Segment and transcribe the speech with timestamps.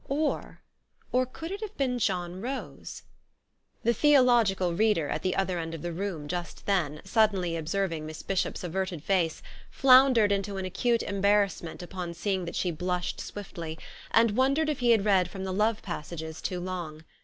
[0.09, 0.61] Or
[1.11, 3.03] or could it have been John Rose?
[3.83, 8.23] The theological reader at the other end of the room just then, suddenly observing Miss
[8.23, 13.77] Bishop's averted face, floundered into an acute embarrassment upon seeing that she blushed swiftly,
[14.09, 14.71] and wondered THE STORY OF AVIS.
[14.71, 17.03] if he had read from the love passages too long.